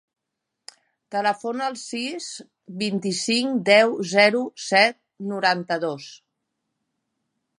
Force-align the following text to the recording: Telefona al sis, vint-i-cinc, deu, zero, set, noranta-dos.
Telefona 1.15 1.67
al 1.71 1.75
sis, 1.81 2.29
vint-i-cinc, 2.79 3.61
deu, 3.69 3.93
zero, 4.15 4.41
set, 4.69 4.99
noranta-dos. 5.35 6.11